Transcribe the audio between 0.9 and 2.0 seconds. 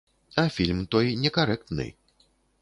той некарэктны.